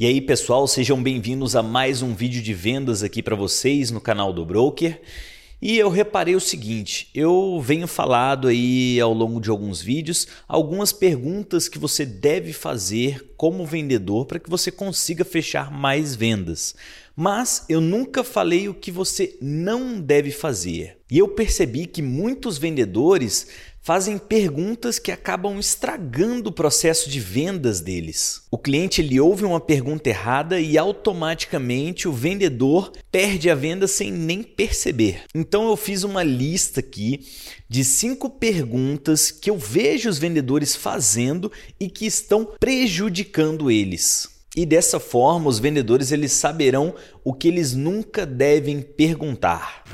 E 0.00 0.06
aí, 0.06 0.20
pessoal, 0.20 0.68
sejam 0.68 1.02
bem-vindos 1.02 1.56
a 1.56 1.62
mais 1.62 2.02
um 2.02 2.14
vídeo 2.14 2.40
de 2.40 2.54
vendas 2.54 3.02
aqui 3.02 3.20
para 3.20 3.34
vocês 3.34 3.90
no 3.90 4.00
canal 4.00 4.32
do 4.32 4.46
Broker. 4.46 5.02
E 5.60 5.76
eu 5.76 5.88
reparei 5.88 6.36
o 6.36 6.40
seguinte, 6.40 7.10
eu 7.12 7.60
venho 7.60 7.88
falado 7.88 8.46
aí 8.46 9.00
ao 9.00 9.12
longo 9.12 9.40
de 9.40 9.50
alguns 9.50 9.82
vídeos 9.82 10.28
algumas 10.46 10.92
perguntas 10.92 11.68
que 11.68 11.80
você 11.80 12.06
deve 12.06 12.52
fazer 12.52 13.34
como 13.36 13.66
vendedor 13.66 14.24
para 14.24 14.38
que 14.38 14.48
você 14.48 14.70
consiga 14.70 15.24
fechar 15.24 15.68
mais 15.68 16.14
vendas. 16.14 16.76
Mas 17.16 17.64
eu 17.68 17.80
nunca 17.80 18.22
falei 18.22 18.68
o 18.68 18.74
que 18.74 18.92
você 18.92 19.36
não 19.42 20.00
deve 20.00 20.30
fazer. 20.30 20.97
E 21.10 21.18
eu 21.18 21.28
percebi 21.28 21.86
que 21.86 22.02
muitos 22.02 22.58
vendedores 22.58 23.46
fazem 23.80 24.18
perguntas 24.18 24.98
que 24.98 25.10
acabam 25.10 25.58
estragando 25.58 26.50
o 26.50 26.52
processo 26.52 27.08
de 27.08 27.18
vendas 27.18 27.80
deles. 27.80 28.42
O 28.50 28.58
cliente 28.58 29.00
ele 29.00 29.18
ouve 29.18 29.46
uma 29.46 29.60
pergunta 29.60 30.10
errada 30.10 30.60
e 30.60 30.76
automaticamente 30.76 32.06
o 32.06 32.12
vendedor 32.12 32.92
perde 33.10 33.48
a 33.48 33.54
venda 33.54 33.88
sem 33.88 34.12
nem 34.12 34.42
perceber. 34.42 35.22
Então 35.34 35.66
eu 35.68 35.76
fiz 35.76 36.04
uma 36.04 36.22
lista 36.22 36.80
aqui 36.80 37.26
de 37.66 37.82
cinco 37.82 38.28
perguntas 38.28 39.30
que 39.30 39.48
eu 39.48 39.56
vejo 39.56 40.10
os 40.10 40.18
vendedores 40.18 40.76
fazendo 40.76 41.50
e 41.80 41.88
que 41.88 42.04
estão 42.04 42.46
prejudicando 42.60 43.70
eles. 43.70 44.28
E 44.54 44.66
dessa 44.66 45.00
forma, 45.00 45.48
os 45.48 45.58
vendedores 45.58 46.12
eles 46.12 46.32
saberão 46.32 46.94
o 47.24 47.32
que 47.32 47.48
eles 47.48 47.72
nunca 47.72 48.26
devem 48.26 48.82
perguntar. 48.82 49.84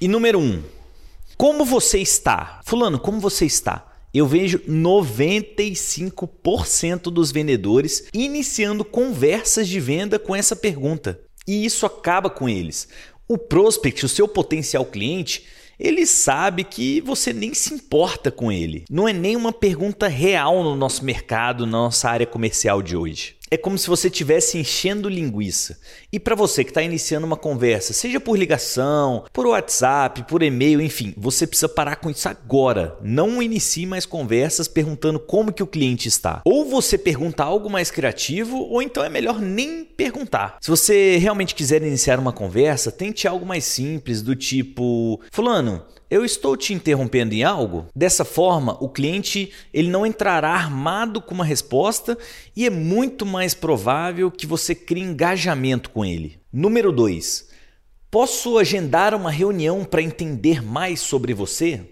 E 0.00 0.06
número 0.06 0.38
um, 0.38 0.62
como 1.36 1.64
você 1.64 1.98
está? 1.98 2.60
Fulano, 2.64 3.00
como 3.00 3.18
você 3.18 3.46
está? 3.46 3.84
Eu 4.14 4.28
vejo 4.28 4.60
95% 4.60 7.10
dos 7.10 7.32
vendedores 7.32 8.04
iniciando 8.14 8.84
conversas 8.84 9.66
de 9.66 9.80
venda 9.80 10.16
com 10.16 10.36
essa 10.36 10.54
pergunta. 10.54 11.20
E 11.48 11.64
isso 11.64 11.84
acaba 11.84 12.30
com 12.30 12.48
eles. 12.48 12.86
O 13.26 13.36
prospect, 13.36 14.06
o 14.06 14.08
seu 14.08 14.28
potencial 14.28 14.86
cliente, 14.86 15.46
ele 15.80 16.06
sabe 16.06 16.62
que 16.62 17.00
você 17.00 17.32
nem 17.32 17.52
se 17.52 17.74
importa 17.74 18.30
com 18.30 18.52
ele. 18.52 18.84
Não 18.88 19.08
é 19.08 19.12
nem 19.12 19.34
uma 19.34 19.52
pergunta 19.52 20.06
real 20.06 20.62
no 20.62 20.76
nosso 20.76 21.04
mercado, 21.04 21.66
na 21.66 21.72
nossa 21.72 22.08
área 22.08 22.26
comercial 22.26 22.80
de 22.80 22.96
hoje 22.96 23.37
é 23.50 23.56
como 23.56 23.78
se 23.78 23.88
você 23.88 24.08
estivesse 24.08 24.58
enchendo 24.58 25.08
linguiça. 25.08 25.78
E 26.12 26.18
para 26.18 26.34
você 26.34 26.64
que 26.64 26.70
está 26.70 26.82
iniciando 26.82 27.26
uma 27.26 27.36
conversa, 27.36 27.92
seja 27.92 28.20
por 28.20 28.38
ligação, 28.38 29.24
por 29.32 29.46
WhatsApp, 29.46 30.24
por 30.24 30.42
e-mail, 30.42 30.80
enfim, 30.80 31.14
você 31.16 31.46
precisa 31.46 31.68
parar 31.68 31.96
com 31.96 32.10
isso 32.10 32.28
agora. 32.28 32.96
Não 33.02 33.42
inicie 33.42 33.86
mais 33.86 34.06
conversas 34.06 34.68
perguntando 34.68 35.18
como 35.18 35.52
que 35.52 35.62
o 35.62 35.66
cliente 35.66 36.08
está. 36.08 36.42
Ou 36.44 36.64
você 36.64 36.96
pergunta 36.98 37.44
algo 37.44 37.70
mais 37.70 37.90
criativo, 37.90 38.58
ou 38.58 38.82
então 38.82 39.04
é 39.04 39.08
melhor 39.08 39.40
nem 39.40 39.84
perguntar. 39.84 40.58
Se 40.60 40.70
você 40.70 41.16
realmente 41.18 41.54
quiser 41.54 41.82
iniciar 41.82 42.18
uma 42.18 42.32
conversa, 42.32 42.92
tente 42.92 43.26
algo 43.26 43.46
mais 43.46 43.64
simples, 43.64 44.22
do 44.22 44.34
tipo: 44.34 45.20
Fulano, 45.32 45.82
eu 46.10 46.24
estou 46.24 46.56
te 46.56 46.72
interrompendo 46.72 47.34
em 47.34 47.42
algo? 47.42 47.86
Dessa 47.94 48.24
forma, 48.24 48.76
o 48.80 48.88
cliente 48.88 49.52
ele 49.72 49.90
não 49.90 50.06
entrará 50.06 50.50
armado 50.50 51.20
com 51.20 51.34
uma 51.34 51.44
resposta 51.44 52.16
e 52.56 52.64
é 52.64 52.70
muito 52.70 53.26
mais 53.26 53.52
provável 53.52 54.30
que 54.30 54.46
você 54.46 54.74
crie 54.74 55.02
engajamento 55.02 55.90
com 55.90 56.04
ele. 56.04 56.40
Número 56.52 56.90
2. 56.90 57.48
Posso 58.10 58.56
agendar 58.56 59.14
uma 59.14 59.30
reunião 59.30 59.84
para 59.84 60.00
entender 60.00 60.62
mais 60.62 61.00
sobre 61.00 61.34
você? 61.34 61.84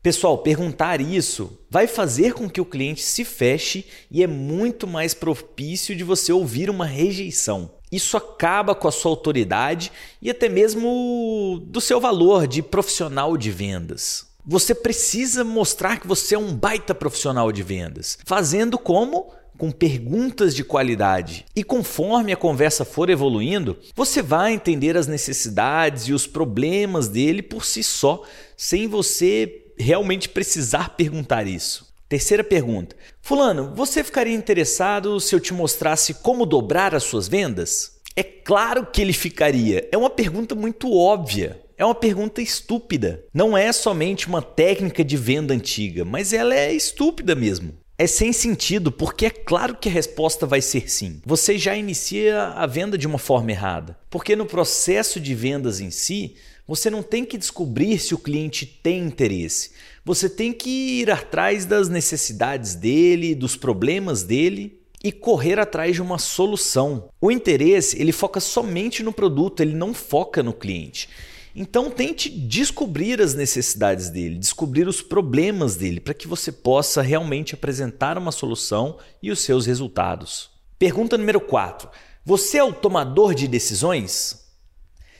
Pessoal, 0.00 0.38
perguntar 0.38 1.00
isso 1.00 1.58
vai 1.68 1.88
fazer 1.88 2.32
com 2.32 2.48
que 2.48 2.60
o 2.60 2.64
cliente 2.64 3.02
se 3.02 3.24
feche 3.24 3.84
e 4.08 4.22
é 4.22 4.26
muito 4.28 4.86
mais 4.86 5.12
propício 5.12 5.96
de 5.96 6.04
você 6.04 6.32
ouvir 6.32 6.70
uma 6.70 6.86
rejeição. 6.86 7.72
Isso 7.96 8.16
acaba 8.16 8.74
com 8.74 8.86
a 8.86 8.92
sua 8.92 9.10
autoridade 9.10 9.90
e 10.20 10.30
até 10.30 10.48
mesmo 10.48 11.60
do 11.66 11.80
seu 11.80 12.00
valor 12.00 12.46
de 12.46 12.62
profissional 12.62 13.36
de 13.36 13.50
vendas. 13.50 14.26
Você 14.44 14.74
precisa 14.74 15.42
mostrar 15.42 15.98
que 15.98 16.06
você 16.06 16.34
é 16.34 16.38
um 16.38 16.54
baita 16.54 16.94
profissional 16.94 17.50
de 17.50 17.62
vendas, 17.62 18.18
fazendo 18.24 18.78
como 18.78 19.32
com 19.56 19.70
perguntas 19.70 20.54
de 20.54 20.62
qualidade. 20.62 21.46
E 21.56 21.64
conforme 21.64 22.32
a 22.32 22.36
conversa 22.36 22.84
for 22.84 23.08
evoluindo, 23.08 23.78
você 23.94 24.22
vai 24.22 24.52
entender 24.52 24.96
as 24.96 25.06
necessidades 25.06 26.04
e 26.04 26.12
os 26.12 26.26
problemas 26.26 27.08
dele 27.08 27.42
por 27.42 27.64
si 27.64 27.82
só, 27.82 28.22
sem 28.56 28.86
você 28.86 29.64
realmente 29.78 30.28
precisar 30.28 30.90
perguntar 30.90 31.46
isso. 31.46 31.86
Terceira 32.08 32.44
pergunta: 32.44 32.94
Fulano, 33.20 33.72
você 33.74 34.04
ficaria 34.04 34.34
interessado 34.34 35.18
se 35.18 35.34
eu 35.34 35.40
te 35.40 35.52
mostrasse 35.52 36.14
como 36.14 36.46
dobrar 36.46 36.94
as 36.94 37.02
suas 37.02 37.26
vendas? 37.26 37.95
É 38.16 38.22
claro 38.22 38.86
que 38.86 39.02
ele 39.02 39.12
ficaria. 39.12 39.86
É 39.92 39.98
uma 39.98 40.08
pergunta 40.08 40.54
muito 40.54 40.90
óbvia. 40.90 41.60
É 41.76 41.84
uma 41.84 41.94
pergunta 41.94 42.40
estúpida. 42.40 43.22
Não 43.34 43.54
é 43.54 43.70
somente 43.72 44.26
uma 44.26 44.40
técnica 44.40 45.04
de 45.04 45.18
venda 45.18 45.52
antiga, 45.52 46.02
mas 46.02 46.32
ela 46.32 46.54
é 46.54 46.72
estúpida 46.72 47.34
mesmo. 47.34 47.74
É 47.98 48.06
sem 48.06 48.32
sentido, 48.32 48.90
porque 48.90 49.26
é 49.26 49.30
claro 49.30 49.76
que 49.76 49.88
a 49.88 49.92
resposta 49.92 50.46
vai 50.46 50.62
ser 50.62 50.90
sim. 50.90 51.20
Você 51.26 51.58
já 51.58 51.76
inicia 51.76 52.44
a 52.48 52.66
venda 52.66 52.96
de 52.96 53.06
uma 53.06 53.18
forma 53.18 53.50
errada. 53.50 53.98
Porque 54.08 54.34
no 54.34 54.46
processo 54.46 55.20
de 55.20 55.34
vendas 55.34 55.80
em 55.80 55.90
si, 55.90 56.36
você 56.66 56.88
não 56.88 57.02
tem 57.02 57.22
que 57.22 57.36
descobrir 57.36 57.98
se 57.98 58.14
o 58.14 58.18
cliente 58.18 58.64
tem 58.64 59.00
interesse. 59.00 59.72
Você 60.04 60.30
tem 60.30 60.54
que 60.54 61.00
ir 61.00 61.10
atrás 61.10 61.66
das 61.66 61.90
necessidades 61.90 62.74
dele, 62.74 63.34
dos 63.34 63.56
problemas 63.56 64.22
dele 64.22 64.78
e 65.06 65.12
correr 65.12 65.56
atrás 65.60 65.94
de 65.94 66.02
uma 66.02 66.18
solução. 66.18 67.08
O 67.20 67.30
interesse, 67.30 67.96
ele 68.00 68.10
foca 68.10 68.40
somente 68.40 69.04
no 69.04 69.12
produto, 69.12 69.60
ele 69.60 69.72
não 69.72 69.94
foca 69.94 70.42
no 70.42 70.52
cliente. 70.52 71.08
Então 71.54 71.92
tente 71.92 72.28
descobrir 72.28 73.22
as 73.22 73.32
necessidades 73.32 74.10
dele, 74.10 74.36
descobrir 74.36 74.88
os 74.88 75.00
problemas 75.00 75.76
dele, 75.76 76.00
para 76.00 76.12
que 76.12 76.26
você 76.26 76.50
possa 76.50 77.02
realmente 77.02 77.54
apresentar 77.54 78.18
uma 78.18 78.32
solução 78.32 78.98
e 79.22 79.30
os 79.30 79.38
seus 79.38 79.64
resultados. 79.64 80.50
Pergunta 80.76 81.16
número 81.16 81.40
4. 81.40 81.88
Você 82.24 82.58
é 82.58 82.64
o 82.64 82.72
tomador 82.72 83.32
de 83.32 83.46
decisões? 83.46 84.44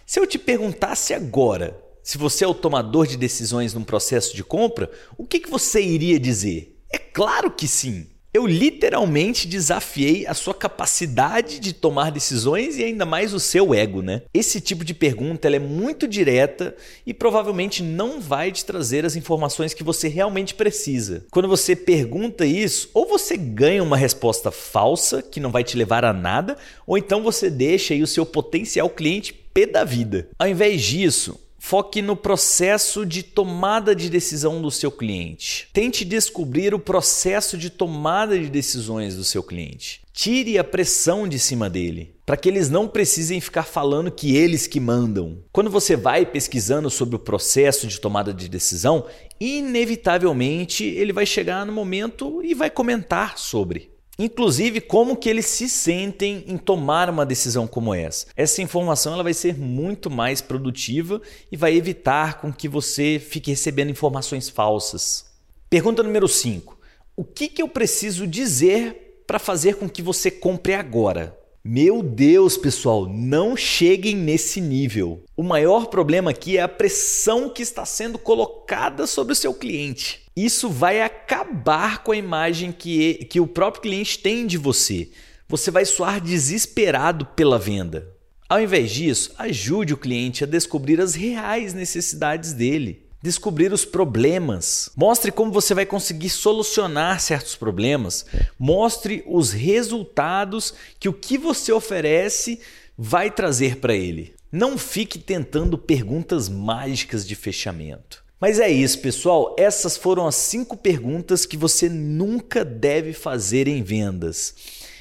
Se 0.04 0.18
eu 0.18 0.26
te 0.26 0.36
perguntasse 0.36 1.14
agora 1.14 1.80
se 2.02 2.18
você 2.18 2.44
é 2.44 2.48
o 2.48 2.54
tomador 2.54 3.06
de 3.06 3.16
decisões 3.16 3.72
num 3.72 3.84
processo 3.84 4.34
de 4.34 4.42
compra, 4.42 4.90
o 5.16 5.24
que, 5.24 5.38
que 5.38 5.50
você 5.50 5.80
iria 5.80 6.18
dizer? 6.18 6.76
É 6.90 6.98
claro 6.98 7.52
que 7.52 7.68
sim. 7.68 8.08
Eu 8.36 8.46
literalmente 8.46 9.48
desafiei 9.48 10.26
a 10.26 10.34
sua 10.34 10.52
capacidade 10.52 11.58
de 11.58 11.72
tomar 11.72 12.10
decisões 12.10 12.76
e 12.76 12.84
ainda 12.84 13.06
mais 13.06 13.32
o 13.32 13.40
seu 13.40 13.72
ego, 13.72 14.02
né? 14.02 14.20
Esse 14.34 14.60
tipo 14.60 14.84
de 14.84 14.92
pergunta 14.92 15.48
é 15.48 15.58
muito 15.58 16.06
direta 16.06 16.76
e 17.06 17.14
provavelmente 17.14 17.82
não 17.82 18.20
vai 18.20 18.52
te 18.52 18.62
trazer 18.62 19.06
as 19.06 19.16
informações 19.16 19.72
que 19.72 19.82
você 19.82 20.06
realmente 20.06 20.54
precisa. 20.54 21.24
Quando 21.30 21.48
você 21.48 21.74
pergunta 21.74 22.44
isso, 22.44 22.90
ou 22.92 23.08
você 23.08 23.38
ganha 23.38 23.82
uma 23.82 23.96
resposta 23.96 24.50
falsa 24.50 25.22
que 25.22 25.40
não 25.40 25.50
vai 25.50 25.64
te 25.64 25.74
levar 25.74 26.04
a 26.04 26.12
nada, 26.12 26.58
ou 26.86 26.98
então 26.98 27.22
você 27.22 27.48
deixa 27.48 27.94
aí 27.94 28.02
o 28.02 28.06
seu 28.06 28.26
potencial 28.26 28.90
cliente 28.90 29.32
pé 29.32 29.64
da 29.64 29.82
vida. 29.82 30.28
Ao 30.38 30.46
invés 30.46 30.82
disso, 30.82 31.40
Foque 31.68 32.00
no 32.00 32.14
processo 32.14 33.04
de 33.04 33.24
tomada 33.24 33.92
de 33.92 34.08
decisão 34.08 34.62
do 34.62 34.70
seu 34.70 34.88
cliente. 34.88 35.68
Tente 35.72 36.04
descobrir 36.04 36.72
o 36.72 36.78
processo 36.78 37.58
de 37.58 37.70
tomada 37.70 38.38
de 38.38 38.48
decisões 38.48 39.16
do 39.16 39.24
seu 39.24 39.42
cliente. 39.42 40.00
Tire 40.12 40.58
a 40.58 40.62
pressão 40.62 41.26
de 41.26 41.40
cima 41.40 41.68
dele, 41.68 42.14
para 42.24 42.36
que 42.36 42.48
eles 42.48 42.70
não 42.70 42.86
precisem 42.86 43.40
ficar 43.40 43.64
falando 43.64 44.12
que 44.12 44.36
eles 44.36 44.68
que 44.68 44.78
mandam. 44.78 45.38
Quando 45.50 45.68
você 45.68 45.96
vai 45.96 46.24
pesquisando 46.24 46.88
sobre 46.88 47.16
o 47.16 47.18
processo 47.18 47.88
de 47.88 48.00
tomada 48.00 48.32
de 48.32 48.48
decisão, 48.48 49.04
inevitavelmente 49.40 50.84
ele 50.84 51.12
vai 51.12 51.26
chegar 51.26 51.66
no 51.66 51.72
momento 51.72 52.44
e 52.44 52.54
vai 52.54 52.70
comentar 52.70 53.36
sobre 53.38 53.95
inclusive 54.18 54.80
como 54.80 55.16
que 55.16 55.28
eles 55.28 55.46
se 55.46 55.68
sentem 55.68 56.44
em 56.46 56.56
tomar 56.56 57.10
uma 57.10 57.26
decisão 57.26 57.66
como 57.66 57.94
essa. 57.94 58.26
Essa 58.36 58.62
informação 58.62 59.12
ela 59.12 59.22
vai 59.22 59.34
ser 59.34 59.58
muito 59.58 60.10
mais 60.10 60.40
produtiva 60.40 61.20
e 61.50 61.56
vai 61.56 61.74
evitar 61.74 62.40
com 62.40 62.52
que 62.52 62.68
você 62.68 63.18
fique 63.18 63.50
recebendo 63.50 63.90
informações 63.90 64.48
falsas. 64.48 65.26
Pergunta 65.68 66.02
número 66.02 66.28
5. 66.28 66.78
O 67.16 67.24
que, 67.24 67.48
que 67.48 67.62
eu 67.62 67.68
preciso 67.68 68.26
dizer 68.26 69.22
para 69.26 69.38
fazer 69.38 69.76
com 69.76 69.88
que 69.88 70.02
você 70.02 70.30
compre 70.30 70.74
agora? 70.74 71.36
Meu 71.68 72.00
Deus, 72.00 72.56
pessoal, 72.56 73.08
não 73.08 73.56
cheguem 73.56 74.14
nesse 74.14 74.60
nível. 74.60 75.24
O 75.36 75.42
maior 75.42 75.86
problema 75.86 76.30
aqui 76.30 76.56
é 76.56 76.62
a 76.62 76.68
pressão 76.68 77.48
que 77.48 77.60
está 77.60 77.84
sendo 77.84 78.20
colocada 78.20 79.04
sobre 79.04 79.32
o 79.32 79.36
seu 79.36 79.52
cliente. 79.52 80.22
Isso 80.36 80.70
vai 80.70 81.02
acabar 81.02 82.04
com 82.04 82.12
a 82.12 82.16
imagem 82.16 82.70
que, 82.70 83.14
que 83.28 83.40
o 83.40 83.48
próprio 83.48 83.82
cliente 83.82 84.20
tem 84.20 84.46
de 84.46 84.56
você. 84.56 85.10
Você 85.48 85.72
vai 85.72 85.84
soar 85.84 86.20
desesperado 86.20 87.26
pela 87.34 87.58
venda. 87.58 88.14
Ao 88.48 88.60
invés 88.60 88.92
disso, 88.92 89.34
ajude 89.36 89.92
o 89.92 89.98
cliente 89.98 90.44
a 90.44 90.46
descobrir 90.46 91.00
as 91.00 91.16
reais 91.16 91.74
necessidades 91.74 92.52
dele. 92.52 93.05
Descobrir 93.22 93.72
os 93.72 93.84
problemas. 93.84 94.90
Mostre 94.96 95.32
como 95.32 95.52
você 95.52 95.74
vai 95.74 95.86
conseguir 95.86 96.30
solucionar 96.30 97.20
certos 97.20 97.56
problemas. 97.56 98.26
Mostre 98.58 99.24
os 99.26 99.52
resultados 99.52 100.74
que 100.98 101.08
o 101.08 101.12
que 101.12 101.36
você 101.36 101.72
oferece 101.72 102.60
vai 102.96 103.30
trazer 103.30 103.76
para 103.76 103.94
ele. 103.94 104.34
Não 104.50 104.78
fique 104.78 105.18
tentando 105.18 105.76
perguntas 105.76 106.48
mágicas 106.48 107.26
de 107.26 107.34
fechamento. 107.34 108.24
Mas 108.40 108.60
é 108.60 108.68
isso, 108.68 109.00
pessoal. 109.00 109.56
Essas 109.58 109.96
foram 109.96 110.26
as 110.26 110.36
cinco 110.36 110.76
perguntas 110.76 111.46
que 111.46 111.56
você 111.56 111.88
nunca 111.88 112.64
deve 112.64 113.12
fazer 113.12 113.66
em 113.66 113.82
vendas. 113.82 114.54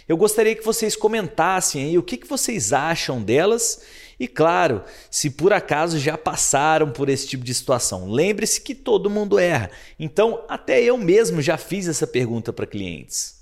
Eu 0.07 0.17
gostaria 0.17 0.55
que 0.55 0.63
vocês 0.63 0.95
comentassem 0.95 1.83
aí 1.83 1.97
o 1.97 2.03
que, 2.03 2.17
que 2.17 2.27
vocês 2.27 2.71
acham 2.71 3.21
delas 3.21 3.81
e 4.19 4.27
claro, 4.27 4.81
se 5.11 5.29
por 5.29 5.51
acaso 5.51 5.99
já 5.99 6.17
passaram 6.17 6.91
por 6.91 7.09
esse 7.09 7.27
tipo 7.27 7.43
de 7.43 7.53
situação, 7.53 8.09
lembre-se 8.09 8.61
que 8.61 8.73
todo 8.73 9.09
mundo 9.09 9.37
erra. 9.37 9.69
Então, 9.99 10.43
até 10.47 10.81
eu 10.81 10.97
mesmo 10.97 11.41
já 11.41 11.57
fiz 11.57 11.87
essa 11.87 12.07
pergunta 12.07 12.53
para 12.53 12.65
clientes. 12.65 13.35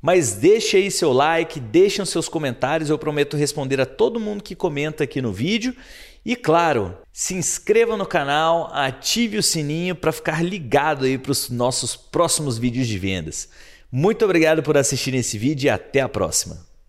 Mas 0.00 0.34
deixe 0.34 0.76
aí 0.76 0.90
seu 0.90 1.12
like, 1.12 1.60
deixem 1.60 2.04
seus 2.04 2.28
comentários, 2.28 2.90
eu 2.90 2.98
prometo 2.98 3.36
responder 3.36 3.80
a 3.80 3.86
todo 3.86 4.18
mundo 4.18 4.42
que 4.42 4.56
comenta 4.56 5.04
aqui 5.04 5.22
no 5.22 5.32
vídeo. 5.32 5.76
E 6.24 6.34
claro, 6.34 6.96
se 7.12 7.34
inscreva 7.34 7.96
no 7.96 8.06
canal, 8.06 8.68
ative 8.72 9.38
o 9.38 9.42
sininho 9.42 9.94
para 9.94 10.12
ficar 10.12 10.44
ligado 10.44 11.04
aí 11.04 11.18
para 11.18 11.32
os 11.32 11.50
nossos 11.50 11.94
próximos 11.96 12.58
vídeos 12.58 12.88
de 12.88 12.98
vendas. 12.98 13.48
Muito 13.90 14.24
obrigado 14.24 14.62
por 14.62 14.76
assistir 14.76 15.14
esse 15.14 15.38
vídeo 15.38 15.66
e 15.66 15.70
até 15.70 16.00
a 16.00 16.08
próxima. 16.08 16.71